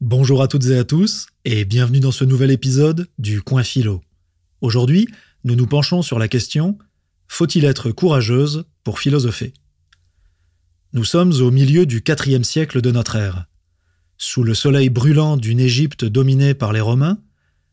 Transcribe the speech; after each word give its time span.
Bonjour 0.00 0.40
à 0.40 0.48
toutes 0.48 0.64
et 0.64 0.78
à 0.78 0.84
tous, 0.84 1.26
et 1.44 1.66
bienvenue 1.66 2.00
dans 2.00 2.10
ce 2.10 2.24
nouvel 2.24 2.50
épisode 2.50 3.06
du 3.18 3.42
Coin 3.42 3.62
Philo. 3.62 4.00
Aujourd'hui, 4.62 5.06
nous 5.44 5.54
nous 5.54 5.66
penchons 5.66 6.00
sur 6.00 6.18
la 6.18 6.26
question 6.26 6.78
Faut-il 7.28 7.66
être 7.66 7.90
courageuse 7.90 8.64
pour 8.82 8.98
philosopher? 8.98 9.52
Nous 10.94 11.04
sommes 11.04 11.32
au 11.42 11.50
milieu 11.50 11.84
du 11.84 12.02
IVe 12.08 12.44
siècle 12.44 12.80
de 12.80 12.90
notre 12.90 13.16
ère. 13.16 13.44
Sous 14.16 14.42
le 14.42 14.54
soleil 14.54 14.88
brûlant 14.88 15.36
d'une 15.36 15.60
Égypte 15.60 16.06
dominée 16.06 16.54
par 16.54 16.72
les 16.72 16.80
Romains, 16.80 17.18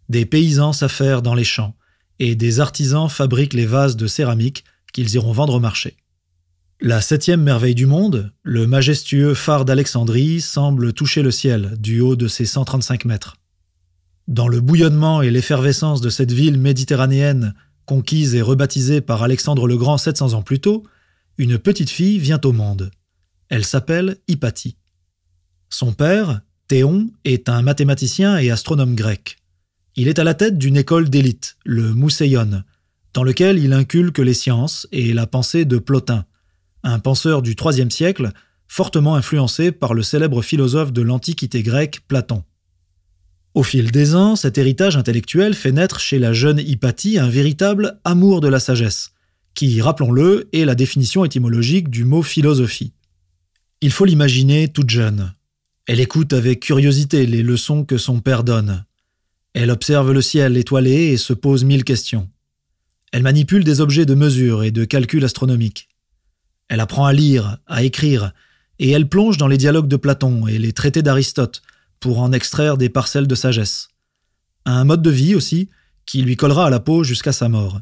des 0.09 0.25
paysans 0.25 0.73
s'affairent 0.73 1.21
dans 1.21 1.33
les 1.33 1.45
champs, 1.45 1.77
et 2.19 2.35
des 2.35 2.59
artisans 2.59 3.07
fabriquent 3.07 3.53
les 3.53 3.65
vases 3.65 3.95
de 3.95 4.05
céramique 4.05 4.65
qu'ils 4.91 5.15
iront 5.15 5.31
vendre 5.31 5.53
au 5.53 5.59
marché. 5.61 5.95
La 6.79 7.01
septième 7.01 7.41
merveille 7.41 7.73
du 7.73 7.87
monde, 7.87 8.31
le 8.43 8.67
majestueux 8.67 9.33
phare 9.33 9.65
d'Alexandrie, 9.65 10.41
semble 10.41 10.93
toucher 10.93 11.23
le 11.23 11.31
ciel 11.31 11.75
du 11.79 12.01
haut 12.01 12.15
de 12.15 12.27
ses 12.27 12.45
135 12.45 13.05
mètres. 13.05 13.37
Dans 14.27 14.47
le 14.47 14.61
bouillonnement 14.61 15.23
et 15.23 15.32
l'effervescence 15.32 16.01
de 16.01 16.11
cette 16.11 16.32
ville 16.32 16.59
méditerranéenne, 16.59 17.55
conquise 17.85 18.35
et 18.35 18.43
rebaptisée 18.43 19.01
par 19.01 19.23
Alexandre 19.23 19.68
le 19.68 19.75
Grand 19.75 19.97
700 19.97 20.33
ans 20.33 20.43
plus 20.43 20.59
tôt, 20.59 20.83
une 21.39 21.57
petite 21.57 21.89
fille 21.89 22.19
vient 22.19 22.39
au 22.43 22.51
monde. 22.51 22.91
Elle 23.49 23.65
s'appelle 23.65 24.18
Hypatie. 24.27 24.77
Son 25.71 25.93
père, 25.93 26.41
Théon, 26.68 27.09
est 27.25 27.49
un 27.49 27.63
mathématicien 27.63 28.37
et 28.37 28.51
astronome 28.51 28.93
grec. 28.93 29.37
Il 29.96 30.07
est 30.07 30.19
à 30.19 30.23
la 30.23 30.35
tête 30.35 30.59
d'une 30.59 30.77
école 30.77 31.09
d'élite, 31.09 31.57
le 31.65 31.96
Mousséion, 31.96 32.61
dans 33.16 33.23
lequel 33.23 33.57
il 33.57 33.73
inculque 33.73 34.19
les 34.19 34.35
sciences 34.35 34.88
et 34.91 35.11
la 35.13 35.25
pensée 35.25 35.66
de 35.66 35.80
Plotin, 35.80 36.25
un 36.91 37.00
penseur 37.00 37.41
du 37.41 37.55
IIIe 37.59 37.91
siècle, 37.91 38.31
fortement 38.67 39.16
influencé 39.16 39.72
par 39.72 39.94
le 39.94 40.03
célèbre 40.03 40.41
philosophe 40.41 40.91
de 40.91 41.02
l'Antiquité 41.02 41.63
grecque 41.63 42.02
Platon. 42.08 42.44
Au 43.53 43.63
fil 43.63 43.91
des 43.91 44.13
ans, 44.13 44.36
cet 44.36 44.58
héritage 44.58 44.97
intellectuel 44.97 45.55
fait 45.55 45.71
naître 45.71 45.99
chez 45.99 46.19
la 46.19 46.33
jeune 46.33 46.59
Hypatie 46.59 47.17
un 47.17 47.30
véritable 47.30 47.99
amour 48.03 48.39
de 48.39 48.47
la 48.47 48.59
sagesse, 48.59 49.13
qui, 49.55 49.81
rappelons-le, 49.81 50.47
est 50.53 50.65
la 50.65 50.75
définition 50.75 51.25
étymologique 51.25 51.89
du 51.89 52.03
mot 52.03 52.21
philosophie. 52.21 52.93
Il 53.81 53.91
faut 53.91 54.05
l'imaginer 54.05 54.67
toute 54.67 54.89
jeune. 54.89 55.33
Elle 55.88 55.99
écoute 55.99 56.33
avec 56.33 56.59
curiosité 56.59 57.25
les 57.25 57.41
leçons 57.41 57.83
que 57.83 57.97
son 57.97 58.19
père 58.19 58.43
donne. 58.43 58.85
Elle 59.53 59.71
observe 59.71 60.11
le 60.11 60.21
ciel 60.21 60.58
étoilé 60.58 61.11
et 61.11 61.17
se 61.17 61.33
pose 61.33 61.63
mille 61.63 61.83
questions. 61.83 62.30
Elle 63.11 63.23
manipule 63.23 63.63
des 63.63 63.81
objets 63.81 64.05
de 64.05 64.13
mesure 64.13 64.63
et 64.63 64.71
de 64.71 64.85
calcul 64.85 65.25
astronomique. 65.25 65.88
Elle 66.69 66.79
apprend 66.79 67.05
à 67.05 67.13
lire, 67.13 67.57
à 67.67 67.83
écrire, 67.83 68.33
et 68.79 68.91
elle 68.91 69.09
plonge 69.09 69.37
dans 69.37 69.47
les 69.47 69.57
dialogues 69.57 69.87
de 69.87 69.95
Platon 69.95 70.47
et 70.47 70.57
les 70.59 70.73
traités 70.73 71.01
d'Aristote 71.01 71.61
pour 71.99 72.19
en 72.19 72.31
extraire 72.31 72.77
des 72.77 72.89
parcelles 72.89 73.27
de 73.27 73.35
sagesse. 73.35 73.89
Un 74.65 74.83
mode 74.83 75.01
de 75.01 75.09
vie 75.09 75.35
aussi 75.35 75.69
qui 76.05 76.21
lui 76.21 76.35
collera 76.35 76.67
à 76.67 76.69
la 76.69 76.79
peau 76.79 77.03
jusqu'à 77.03 77.31
sa 77.31 77.49
mort. 77.49 77.81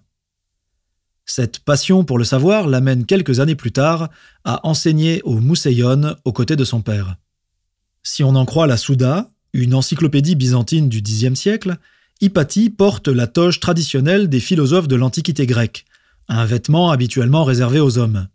Cette 1.25 1.59
passion 1.59 2.03
pour 2.05 2.17
le 2.17 2.23
savoir 2.23 2.67
l'amène 2.67 3.05
quelques 3.05 3.39
années 3.39 3.55
plus 3.55 3.71
tard 3.71 4.09
à 4.43 4.65
enseigner 4.67 5.21
au 5.23 5.39
Mousséion 5.39 6.15
aux 6.23 6.33
côtés 6.33 6.55
de 6.55 6.63
son 6.63 6.81
père. 6.81 7.15
Si 8.03 8.23
on 8.23 8.35
en 8.35 8.45
croit 8.45 8.67
la 8.67 8.77
Souda, 8.77 9.31
une 9.53 9.73
encyclopédie 9.73 10.35
byzantine 10.35 10.89
du 10.89 11.01
Xe 11.01 11.33
siècle, 11.33 11.77
Hypatie 12.21 12.69
porte 12.69 13.07
la 13.07 13.27
toge 13.27 13.59
traditionnelle 13.59 14.29
des 14.29 14.39
philosophes 14.39 14.87
de 14.87 14.95
l'Antiquité 14.95 15.47
grecque, 15.47 15.85
un 16.27 16.45
vêtement 16.45 16.91
habituellement 16.91 17.43
réservé 17.43 17.79
aux 17.79 17.97
hommes. 17.97 18.27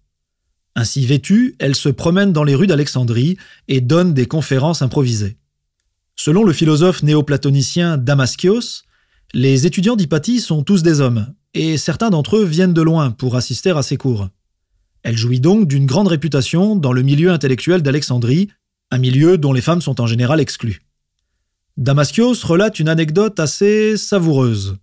Ainsi 0.80 1.04
vêtue, 1.04 1.56
elle 1.58 1.74
se 1.74 1.90
promène 1.90 2.32
dans 2.32 2.42
les 2.42 2.54
rues 2.54 2.66
d'Alexandrie 2.66 3.36
et 3.68 3.82
donne 3.82 4.14
des 4.14 4.24
conférences 4.24 4.80
improvisées. 4.80 5.36
Selon 6.16 6.42
le 6.42 6.54
philosophe 6.54 7.02
néoplatonicien 7.02 7.98
Damaskios, 7.98 8.84
les 9.34 9.66
étudiants 9.66 9.94
d'Hypatie 9.94 10.40
sont 10.40 10.62
tous 10.62 10.82
des 10.82 11.02
hommes, 11.02 11.34
et 11.52 11.76
certains 11.76 12.08
d'entre 12.08 12.38
eux 12.38 12.46
viennent 12.46 12.72
de 12.72 12.80
loin 12.80 13.10
pour 13.10 13.36
assister 13.36 13.68
à 13.72 13.82
ses 13.82 13.98
cours. 13.98 14.30
Elle 15.02 15.18
jouit 15.18 15.38
donc 15.38 15.68
d'une 15.68 15.84
grande 15.84 16.08
réputation 16.08 16.76
dans 16.76 16.94
le 16.94 17.02
milieu 17.02 17.30
intellectuel 17.30 17.82
d'Alexandrie, 17.82 18.48
un 18.90 18.96
milieu 18.96 19.36
dont 19.36 19.52
les 19.52 19.60
femmes 19.60 19.82
sont 19.82 20.00
en 20.00 20.06
général 20.06 20.40
exclues. 20.40 20.80
Damaskios 21.76 22.36
relate 22.42 22.80
une 22.80 22.88
anecdote 22.88 23.38
assez 23.38 23.98
savoureuse. 23.98 24.78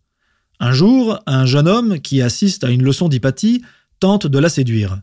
Un 0.59 0.73
jour, 0.73 1.19
un 1.25 1.47
jeune 1.47 1.67
homme 1.67 1.99
qui 1.99 2.21
assiste 2.21 2.63
à 2.63 2.69
une 2.69 2.83
leçon 2.83 3.09
d'Hypatie 3.09 3.63
tente 3.99 4.27
de 4.27 4.37
la 4.37 4.49
séduire. 4.49 5.01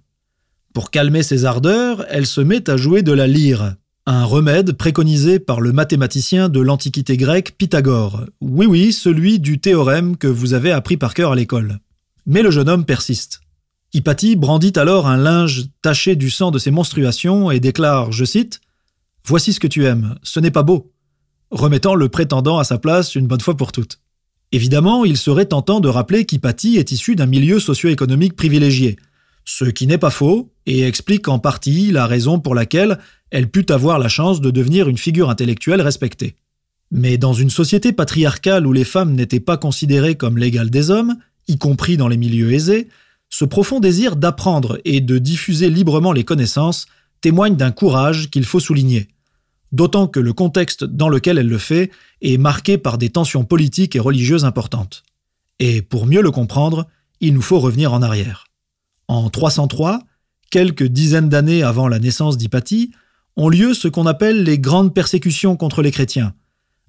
Pour 0.75 0.91
calmer 0.91 1.23
ses 1.23 1.45
ardeurs, 1.45 2.05
elle 2.11 2.27
se 2.27 2.41
met 2.41 2.69
à 2.69 2.77
jouer 2.77 3.03
de 3.03 3.12
la 3.12 3.29
lyre, 3.29 3.77
un 4.07 4.25
remède 4.25 4.73
préconisé 4.73 5.39
par 5.39 5.61
le 5.61 5.73
mathématicien 5.73 6.49
de 6.49 6.59
l'Antiquité 6.59 7.17
grecque 7.17 7.55
Pythagore. 7.57 8.25
Oui 8.41 8.67
oui, 8.67 8.93
celui 8.93 9.39
du 9.39 9.61
théorème 9.61 10.17
que 10.17 10.27
vous 10.27 10.53
avez 10.53 10.73
appris 10.73 10.97
par 10.97 11.15
cœur 11.15 11.31
à 11.31 11.37
l'école. 11.37 11.79
Mais 12.27 12.43
le 12.43 12.51
jeune 12.51 12.69
homme 12.69 12.84
persiste. 12.84 13.41
Hypatie 13.93 14.34
brandit 14.34 14.73
alors 14.75 15.07
un 15.07 15.17
linge 15.17 15.67
taché 15.81 16.17
du 16.17 16.29
sang 16.29 16.51
de 16.51 16.59
ses 16.59 16.73
menstruations 16.73 17.53
et 17.53 17.61
déclare, 17.61 18.11
je 18.11 18.25
cite, 18.25 18.61
Voici 19.25 19.53
ce 19.53 19.61
que 19.61 19.69
tu 19.69 19.84
aimes, 19.84 20.17
ce 20.25 20.41
n'est 20.41 20.51
pas 20.51 20.65
beau, 20.65 20.93
remettant 21.53 21.95
le 21.95 22.09
prétendant 22.09 22.59
à 22.59 22.65
sa 22.65 22.79
place 22.79 23.15
une 23.15 23.29
bonne 23.29 23.41
fois 23.41 23.57
pour 23.57 23.71
toutes. 23.71 24.01
Évidemment, 24.51 25.05
il 25.05 25.19
serait 25.19 25.47
tentant 25.47 25.79
de 25.79 25.89
rappeler 25.89 26.25
qu'Hypatie 26.25 26.79
est 26.79 26.91
issue 26.91 27.15
d'un 27.15 27.27
milieu 27.27 27.61
socio-économique 27.61 28.34
privilégié, 28.34 28.97
ce 29.44 29.65
qui 29.65 29.87
n'est 29.87 29.99
pas 29.99 30.10
faux 30.10 30.53
et 30.66 30.82
explique 30.82 31.28
en 31.28 31.38
partie 31.38 31.91
la 31.91 32.06
raison 32.06 32.41
pour 32.41 32.55
laquelle 32.55 32.99
elle 33.31 33.50
put 33.50 33.71
avoir 33.71 33.99
la 33.99 34.09
chance 34.09 34.41
de 34.41 34.50
devenir 34.50 34.88
une 34.88 34.99
figure 34.99 35.31
intellectuelle 35.31 35.82
respectée. 35.82 36.37
Mais 36.91 37.19
dans 37.19 37.32
une 37.32 37.50
société 37.50 37.93
patriarcale 37.93 38.66
où 38.66 38.72
les 38.72 38.84
femmes 38.84 39.15
n'étaient 39.15 39.41
pas 39.41 39.56
considérées 39.56 40.15
comme 40.15 40.38
l'égale 40.38 40.71
des 40.71 40.91
hommes, 40.91 41.16
y 41.49 41.59
compris 41.59 41.97
dans 41.97 42.09
les 42.09 42.16
milieux 42.16 42.53
aisés, 42.53 42.88
ce 43.28 43.44
profond 43.44 43.81
désir 43.81 44.16
d'apprendre 44.16 44.78
et 44.84 45.00
de 45.00 45.19
diffuser 45.19 45.71
librement 45.71 46.12
les 46.12 46.25
connaissances 46.25 46.87
témoigne 47.21 47.56
d'un 47.56 47.72
courage 47.72 48.31
qu'il 48.31 48.44
faut 48.44 48.60
souligner. 48.60 49.09
D'autant 49.72 50.06
que 50.06 50.21
le 50.21 50.33
contexte 50.33 50.84
dans 50.84 51.09
lequel 51.09 51.38
elle 51.38 51.49
le 51.49 51.59
fait 51.59 51.91
est 52.22 52.38
marqué 52.38 52.78
par 52.78 52.97
des 52.97 53.10
tensions 53.10 53.44
politiques 53.44 53.97
et 53.97 54.00
religieuses 54.00 54.44
importantes. 54.44 55.03
Et 55.59 55.83
pour 55.83 56.06
mieux 56.06 56.22
le 56.22 56.31
comprendre, 56.31 56.87
il 57.21 57.34
nous 57.34 57.43
faut 57.43 57.59
revenir 57.59 57.93
en 57.93 58.03
arrière. 58.03 58.47
En 59.09 59.28
303, 59.31 60.00
quelques 60.50 60.84
dizaines 60.84 61.28
d'années 61.28 61.62
avant 61.62 61.88
la 61.88 61.98
naissance 61.98 62.37
d'Hypatie, 62.37 62.92
ont 63.37 63.48
lieu 63.48 63.75
ce 63.75 63.88
qu'on 63.88 64.06
appelle 64.06 64.44
les 64.44 64.59
grandes 64.59 64.94
persécutions 64.94 65.56
contre 65.56 65.82
les 65.82 65.91
chrétiens, 65.91 66.34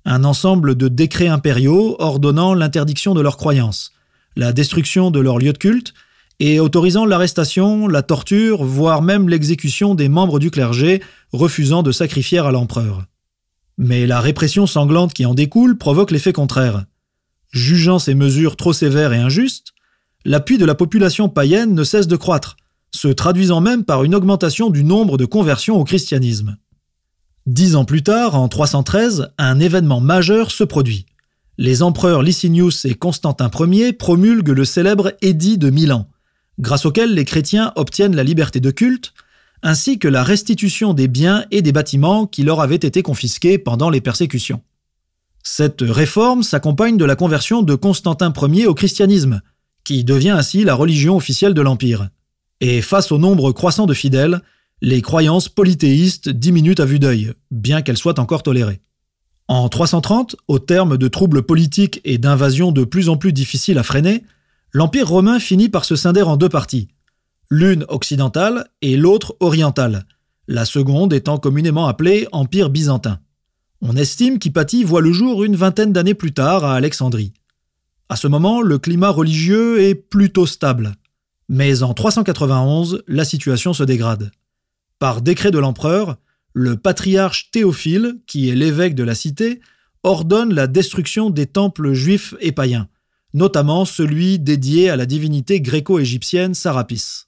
un 0.05 0.23
ensemble 0.23 0.75
de 0.75 0.87
décrets 0.87 1.27
impériaux 1.27 1.95
ordonnant 1.99 2.53
l'interdiction 2.53 3.13
de 3.15 3.21
leurs 3.21 3.37
croyances, 3.37 3.91
la 4.35 4.53
destruction 4.53 5.11
de 5.11 5.19
leurs 5.19 5.39
lieux 5.39 5.53
de 5.53 5.57
culte 5.57 5.93
et 6.39 6.59
autorisant 6.59 7.05
l'arrestation, 7.05 7.87
la 7.87 8.03
torture, 8.03 8.63
voire 8.63 9.01
même 9.01 9.29
l'exécution 9.29 9.95
des 9.95 10.09
membres 10.09 10.39
du 10.39 10.51
clergé 10.51 11.01
refusant 11.31 11.81
de 11.81 11.91
sacrifier 11.91 12.39
à 12.39 12.51
l'empereur. 12.51 13.05
Mais 13.77 14.05
la 14.05 14.21
répression 14.21 14.67
sanglante 14.67 15.13
qui 15.13 15.25
en 15.25 15.33
découle 15.33 15.77
provoque 15.77 16.11
l'effet 16.11 16.33
contraire. 16.33 16.85
Jugeant 17.51 17.99
ces 17.99 18.15
mesures 18.15 18.57
trop 18.57 18.73
sévères 18.73 19.13
et 19.13 19.19
injustes, 19.19 19.73
l'appui 20.25 20.57
de 20.57 20.65
la 20.65 20.75
population 20.75 21.29
païenne 21.29 21.73
ne 21.73 21.83
cesse 21.83 22.07
de 22.07 22.15
croître, 22.15 22.57
se 22.91 23.07
traduisant 23.07 23.61
même 23.61 23.85
par 23.85 24.03
une 24.03 24.15
augmentation 24.15 24.69
du 24.69 24.83
nombre 24.83 25.17
de 25.17 25.25
conversions 25.25 25.77
au 25.77 25.83
christianisme. 25.83 26.57
Dix 27.45 27.75
ans 27.75 27.85
plus 27.85 28.01
tard, 28.01 28.35
en 28.35 28.47
313, 28.47 29.29
un 29.37 29.59
événement 29.59 30.01
majeur 30.01 30.49
se 30.49 30.63
produit. 30.63 31.05
Les 31.57 31.83
empereurs 31.83 32.23
Licinius 32.23 32.85
et 32.85 32.95
Constantin 32.95 33.51
Ier 33.59 33.93
promulguent 33.93 34.49
le 34.49 34.65
célèbre 34.65 35.13
Édit 35.21 35.57
de 35.57 35.69
Milan, 35.69 36.09
grâce 36.59 36.85
auquel 36.85 37.13
les 37.13 37.23
chrétiens 37.23 37.71
obtiennent 37.75 38.15
la 38.15 38.23
liberté 38.23 38.59
de 38.59 38.71
culte, 38.71 39.13
ainsi 39.61 39.99
que 39.99 40.07
la 40.07 40.23
restitution 40.23 40.93
des 40.93 41.07
biens 41.07 41.45
et 41.51 41.61
des 41.61 41.71
bâtiments 41.71 42.25
qui 42.25 42.43
leur 42.43 42.61
avaient 42.61 42.75
été 42.75 43.03
confisqués 43.03 43.57
pendant 43.57 43.89
les 43.89 44.01
persécutions. 44.01 44.61
Cette 45.43 45.81
réforme 45.81 46.43
s'accompagne 46.43 46.97
de 46.97 47.05
la 47.05 47.15
conversion 47.15 47.61
de 47.61 47.75
Constantin 47.75 48.33
Ier 48.35 48.65
au 48.65 48.73
christianisme, 48.73 49.41
qui 49.85 50.03
devient 50.03 50.31
ainsi 50.31 50.65
la 50.65 50.75
religion 50.75 51.15
officielle 51.15 51.53
de 51.53 51.61
l'Empire. 51.61 52.09
Et 52.59 52.81
face 52.81 53.11
au 53.13 53.17
nombre 53.17 53.53
croissant 53.53 53.85
de 53.85 53.93
fidèles, 53.93 54.41
les 54.81 55.01
croyances 55.01 55.47
polythéistes 55.47 56.27
diminuent 56.27 56.75
à 56.77 56.85
vue 56.85 56.99
d'œil, 56.99 57.31
bien 57.51 57.81
qu'elles 57.81 57.97
soient 57.97 58.19
encore 58.19 58.43
tolérées. 58.43 58.81
En 59.47 59.69
330, 59.69 60.35
au 60.47 60.59
terme 60.59 60.97
de 60.97 61.07
troubles 61.07 61.43
politiques 61.43 62.01
et 62.03 62.17
d'invasions 62.17 62.71
de 62.71 62.83
plus 62.83 63.09
en 63.09 63.15
plus 63.15 63.31
difficiles 63.31 63.77
à 63.77 63.83
freiner, 63.83 64.23
l'Empire 64.73 65.07
romain 65.07 65.39
finit 65.39 65.69
par 65.69 65.85
se 65.85 65.95
scinder 65.95 66.23
en 66.23 66.35
deux 66.35 66.49
parties, 66.49 66.89
l'une 67.49 67.85
occidentale 67.87 68.67
et 68.81 68.97
l'autre 68.97 69.37
orientale, 69.39 70.05
la 70.47 70.65
seconde 70.65 71.13
étant 71.13 71.37
communément 71.37 71.87
appelée 71.87 72.27
Empire 72.31 72.69
byzantin. 72.69 73.19
On 73.81 73.95
estime 73.95 74.39
qu'Hypatie 74.39 74.83
voit 74.83 75.01
le 75.01 75.11
jour 75.11 75.43
une 75.43 75.55
vingtaine 75.55 75.93
d'années 75.93 76.13
plus 76.15 76.33
tard 76.33 76.65
à 76.65 76.75
Alexandrie. 76.75 77.33
À 78.07 78.15
ce 78.15 78.27
moment, 78.27 78.61
le 78.61 78.77
climat 78.77 79.09
religieux 79.09 79.81
est 79.81 79.95
plutôt 79.95 80.45
stable. 80.45 80.95
Mais 81.49 81.81
en 81.81 81.93
391, 81.93 83.03
la 83.07 83.25
situation 83.25 83.73
se 83.73 83.83
dégrade. 83.83 84.31
Par 84.99 85.21
décret 85.21 85.51
de 85.51 85.59
l'empereur, 85.59 86.17
le 86.53 86.77
patriarche 86.77 87.49
Théophile, 87.51 88.19
qui 88.27 88.49
est 88.49 88.55
l'évêque 88.55 88.95
de 88.95 89.03
la 89.03 89.15
cité, 89.15 89.59
ordonne 90.03 90.53
la 90.53 90.67
destruction 90.67 91.29
des 91.29 91.47
temples 91.47 91.93
juifs 91.93 92.35
et 92.39 92.51
païens, 92.51 92.87
notamment 93.33 93.85
celui 93.85 94.39
dédié 94.39 94.89
à 94.89 94.95
la 94.95 95.05
divinité 95.07 95.59
gréco-égyptienne 95.59 96.53
Sarapis. 96.53 97.25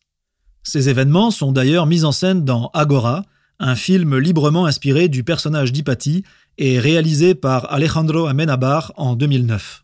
Ces 0.63 0.89
événements 0.89 1.31
sont 1.31 1.51
d'ailleurs 1.51 1.87
mis 1.87 2.05
en 2.05 2.11
scène 2.11 2.45
dans 2.45 2.69
Agora, 2.73 3.23
un 3.59 3.75
film 3.75 4.17
librement 4.17 4.67
inspiré 4.67 5.07
du 5.07 5.23
personnage 5.23 5.71
d'Hypatie 5.71 6.23
et 6.59 6.79
réalisé 6.79 7.33
par 7.33 7.71
Alejandro 7.73 8.27
Amenabar 8.27 8.93
en 8.95 9.15
2009. 9.15 9.81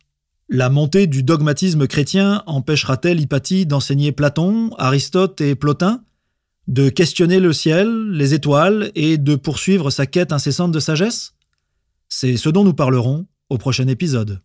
La 0.50 0.70
montée 0.70 1.08
du 1.08 1.24
dogmatisme 1.24 1.88
chrétien 1.88 2.44
empêchera-t-elle 2.48 3.22
Hypatie 3.22 3.66
d'enseigner 3.66 4.12
Platon, 4.12 4.72
Aristote 4.78 5.40
et 5.40 5.56
Plotin 5.56 6.04
De 6.68 6.90
questionner 6.90 7.40
le 7.40 7.54
ciel, 7.54 8.12
les 8.12 8.34
étoiles 8.34 8.92
et 8.94 9.18
de 9.18 9.36
poursuivre 9.36 9.90
sa 9.90 10.06
quête 10.06 10.34
incessante 10.34 10.74
de 10.74 10.80
sagesse? 10.82 11.34
C'est 12.10 12.36
ce 12.36 12.50
dont 12.50 12.66
nous 12.66 12.74
parlerons 12.74 13.26
au 13.50 13.58
prochain 13.58 13.88
épisode. 13.88 14.42